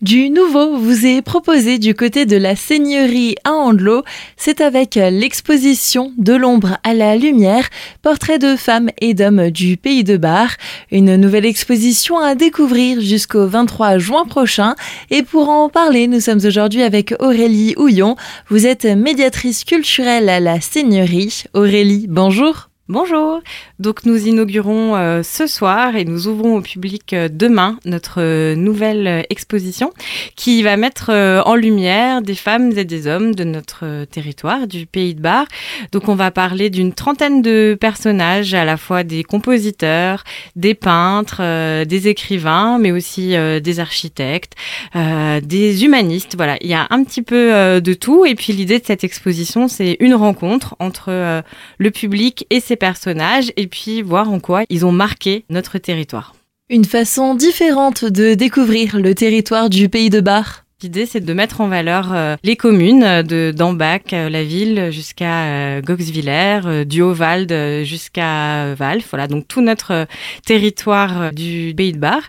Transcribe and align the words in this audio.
Du 0.00 0.30
nouveau 0.30 0.76
vous 0.76 1.06
est 1.06 1.22
proposé 1.22 1.80
du 1.80 1.92
côté 1.92 2.24
de 2.24 2.36
la 2.36 2.54
Seigneurie 2.54 3.34
à 3.42 3.50
Andelot. 3.50 4.04
C'est 4.36 4.60
avec 4.60 4.94
l'exposition 4.94 6.12
De 6.18 6.34
l'ombre 6.34 6.78
à 6.84 6.94
la 6.94 7.16
lumière, 7.16 7.68
portrait 8.00 8.38
de 8.38 8.54
femmes 8.54 8.90
et 9.00 9.14
d'hommes 9.14 9.50
du 9.50 9.76
pays 9.76 10.04
de 10.04 10.16
Bar. 10.16 10.50
Une 10.92 11.16
nouvelle 11.16 11.46
exposition 11.46 12.16
à 12.20 12.36
découvrir 12.36 13.00
jusqu'au 13.00 13.48
23 13.48 13.98
juin 13.98 14.24
prochain. 14.24 14.76
Et 15.10 15.24
pour 15.24 15.48
en 15.48 15.68
parler, 15.68 16.06
nous 16.06 16.20
sommes 16.20 16.46
aujourd'hui 16.46 16.82
avec 16.82 17.12
Aurélie 17.18 17.74
Houillon. 17.76 18.14
Vous 18.50 18.66
êtes 18.66 18.84
médiatrice 18.84 19.64
culturelle 19.64 20.28
à 20.28 20.38
la 20.38 20.60
Seigneurie. 20.60 21.42
Aurélie, 21.54 22.06
bonjour. 22.08 22.68
Bonjour. 22.90 23.42
Donc 23.78 24.06
nous 24.06 24.26
inaugurons 24.26 24.96
euh, 24.96 25.22
ce 25.22 25.46
soir 25.46 25.94
et 25.94 26.06
nous 26.06 26.26
ouvrons 26.26 26.56
au 26.56 26.62
public 26.62 27.12
euh, 27.12 27.28
demain 27.30 27.78
notre 27.84 28.22
euh, 28.22 28.54
nouvelle 28.54 29.26
exposition 29.28 29.92
qui 30.36 30.62
va 30.62 30.78
mettre 30.78 31.10
en 31.44 31.54
lumière 31.54 32.22
des 32.22 32.34
femmes 32.34 32.72
et 32.78 32.86
des 32.86 33.06
hommes 33.06 33.34
de 33.34 33.44
notre 33.44 34.06
territoire, 34.06 34.66
du 34.66 34.86
pays 34.86 35.14
de 35.14 35.20
Bar. 35.20 35.44
Donc 35.92 36.08
on 36.08 36.14
va 36.14 36.30
parler 36.30 36.70
d'une 36.70 36.94
trentaine 36.94 37.42
de 37.42 37.76
personnages, 37.78 38.54
à 38.54 38.64
la 38.64 38.78
fois 38.78 39.04
des 39.04 39.22
compositeurs, 39.22 40.24
des 40.56 40.74
peintres, 40.74 41.42
des 41.84 42.08
écrivains, 42.08 42.78
mais 42.78 42.92
aussi 42.92 43.34
des 43.60 43.80
architectes, 43.80 44.54
des 44.94 45.84
humanistes. 45.84 46.36
Voilà, 46.36 46.56
il 46.60 46.68
y 46.68 46.74
a 46.74 46.86
un 46.90 47.02
petit 47.04 47.22
peu 47.22 47.80
de 47.80 47.94
tout. 47.94 48.24
Et 48.24 48.34
puis 48.34 48.52
l'idée 48.52 48.78
de 48.78 48.86
cette 48.86 49.04
exposition, 49.04 49.66
c'est 49.66 49.96
une 50.00 50.14
rencontre 50.14 50.76
entre 50.78 51.42
le 51.78 51.90
public 51.90 52.46
et 52.50 52.60
ses 52.60 52.77
personnages 52.78 53.52
et 53.56 53.66
puis 53.66 54.00
voir 54.02 54.30
en 54.30 54.40
quoi 54.40 54.64
ils 54.70 54.86
ont 54.86 54.92
marqué 54.92 55.44
notre 55.50 55.78
territoire. 55.78 56.34
Une 56.70 56.84
façon 56.84 57.34
différente 57.34 58.04
de 58.04 58.34
découvrir 58.34 58.98
le 58.98 59.14
territoire 59.14 59.70
du 59.70 59.88
pays 59.88 60.10
de 60.10 60.20
Bar. 60.20 60.64
L'idée, 60.80 61.06
c'est 61.06 61.18
de 61.18 61.34
mettre 61.34 61.60
en 61.60 61.66
valeur 61.66 62.12
euh, 62.12 62.36
les 62.44 62.54
communes 62.54 63.02
euh, 63.02 63.24
de 63.24 63.52
d'Ambach, 63.52 64.12
euh, 64.12 64.28
la 64.28 64.44
ville, 64.44 64.92
jusqu'à 64.92 65.80
Goxwiller, 65.80 66.84
du 66.86 67.02
Haut-Vald 67.02 67.82
jusqu'à 67.82 68.76
Valf. 68.76 69.08
Voilà, 69.10 69.26
donc 69.26 69.48
tout 69.48 69.60
notre 69.60 70.06
territoire 70.46 71.32
du 71.32 71.74
Pays 71.76 71.92
de 71.92 71.98
Bar. 71.98 72.20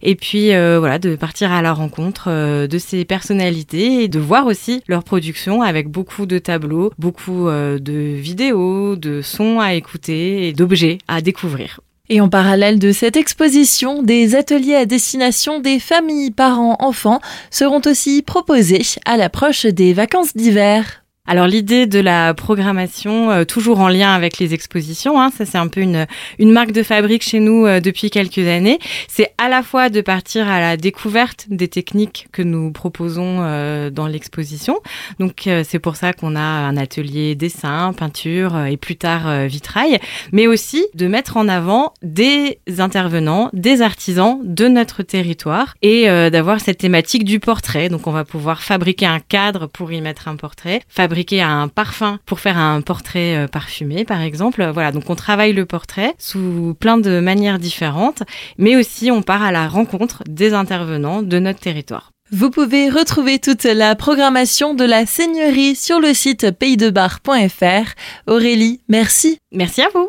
Et 0.00 0.14
puis, 0.14 0.48
voilà, 0.48 0.98
de 0.98 1.16
partir 1.16 1.52
à 1.52 1.60
la 1.60 1.74
rencontre 1.74 2.30
de 2.66 2.78
ces 2.78 3.04
personnalités 3.04 4.04
et 4.04 4.08
de 4.08 4.18
voir 4.18 4.46
aussi 4.46 4.82
leur 4.88 5.04
production 5.04 5.60
avec 5.60 5.88
beaucoup 5.88 6.24
de 6.24 6.38
tableaux, 6.38 6.92
beaucoup 6.98 7.48
de 7.50 8.14
vidéos, 8.16 8.96
de 8.96 9.20
sons 9.20 9.60
à 9.60 9.74
écouter 9.74 10.48
et 10.48 10.54
d'objets 10.54 10.96
à 11.08 11.20
découvrir. 11.20 11.80
Et 12.10 12.20
en 12.20 12.28
parallèle 12.28 12.78
de 12.78 12.92
cette 12.92 13.16
exposition, 13.16 14.02
des 14.02 14.34
ateliers 14.34 14.76
à 14.76 14.86
destination 14.86 15.60
des 15.60 15.78
familles, 15.78 16.30
parents, 16.30 16.76
enfants 16.80 17.20
seront 17.50 17.82
aussi 17.84 18.22
proposés 18.22 18.82
à 19.04 19.16
l'approche 19.16 19.66
des 19.66 19.92
vacances 19.92 20.34
d'hiver. 20.34 21.04
Alors 21.30 21.46
l'idée 21.46 21.84
de 21.84 22.00
la 22.00 22.32
programmation, 22.32 23.30
euh, 23.30 23.44
toujours 23.44 23.80
en 23.80 23.88
lien 23.88 24.14
avec 24.14 24.38
les 24.38 24.54
expositions, 24.54 25.20
hein, 25.20 25.30
ça 25.30 25.44
c'est 25.44 25.58
un 25.58 25.68
peu 25.68 25.82
une, 25.82 26.06
une 26.38 26.50
marque 26.50 26.72
de 26.72 26.82
fabrique 26.82 27.22
chez 27.22 27.38
nous 27.38 27.66
euh, 27.66 27.80
depuis 27.80 28.08
quelques 28.08 28.38
années, 28.38 28.78
c'est 29.08 29.34
à 29.36 29.50
la 29.50 29.62
fois 29.62 29.90
de 29.90 30.00
partir 30.00 30.48
à 30.48 30.58
la 30.58 30.78
découverte 30.78 31.44
des 31.50 31.68
techniques 31.68 32.28
que 32.32 32.40
nous 32.40 32.72
proposons 32.72 33.40
euh, 33.40 33.90
dans 33.90 34.06
l'exposition. 34.06 34.80
Donc 35.18 35.50
c'est 35.64 35.78
pour 35.78 35.96
ça 35.96 36.14
qu'on 36.14 36.34
a 36.34 36.40
un 36.40 36.78
atelier 36.78 37.34
dessin, 37.34 37.92
peinture 37.92 38.64
et 38.64 38.78
plus 38.78 38.96
tard 38.96 39.46
vitrail, 39.46 39.98
mais 40.32 40.46
aussi 40.46 40.86
de 40.94 41.08
mettre 41.08 41.36
en 41.36 41.46
avant 41.48 41.92
des 42.02 42.58
intervenants, 42.78 43.50
des 43.52 43.82
artisans 43.82 44.40
de 44.44 44.66
notre 44.68 45.02
territoire 45.02 45.74
et 45.82 46.06
d'avoir 46.30 46.60
cette 46.60 46.78
thématique 46.78 47.24
du 47.24 47.40
portrait. 47.40 47.88
Donc 47.88 48.06
on 48.06 48.12
va 48.12 48.24
pouvoir 48.24 48.62
fabriquer 48.62 49.06
un 49.06 49.20
cadre 49.20 49.66
pour 49.66 49.92
y 49.92 50.00
mettre 50.00 50.28
un 50.28 50.36
portrait, 50.36 50.80
un 51.40 51.68
parfum 51.68 52.18
pour 52.26 52.40
faire 52.40 52.58
un 52.58 52.80
portrait 52.80 53.36
euh, 53.36 53.48
parfumé, 53.48 54.04
par 54.04 54.20
exemple. 54.20 54.64
Voilà, 54.72 54.92
donc 54.92 55.08
on 55.10 55.14
travaille 55.14 55.52
le 55.52 55.66
portrait 55.66 56.14
sous 56.18 56.76
plein 56.78 56.98
de 56.98 57.20
manières 57.20 57.58
différentes, 57.58 58.22
mais 58.58 58.76
aussi 58.76 59.10
on 59.10 59.22
part 59.22 59.42
à 59.42 59.52
la 59.52 59.68
rencontre 59.68 60.22
des 60.28 60.54
intervenants 60.54 61.22
de 61.22 61.38
notre 61.38 61.60
territoire. 61.60 62.12
Vous 62.30 62.50
pouvez 62.50 62.90
retrouver 62.90 63.38
toute 63.38 63.64
la 63.64 63.94
programmation 63.94 64.74
de 64.74 64.84
la 64.84 65.06
Seigneurie 65.06 65.74
sur 65.74 65.98
le 65.98 66.12
site 66.12 66.50
paysdebar.fr. 66.50 67.94
Aurélie, 68.26 68.80
merci. 68.88 69.38
Merci 69.50 69.80
à 69.80 69.88
vous. 69.94 70.06